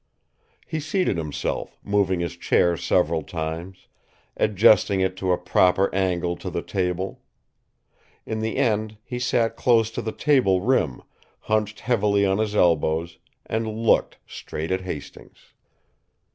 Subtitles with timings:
[0.65, 3.87] He seated himself, moving his chair several times,
[4.35, 7.21] adjusting it to a proper angle to the table.
[8.25, 11.03] In the end, he sat close to the table rim,
[11.41, 15.53] hunched heavily on his elbows, and looked straight at Hastings.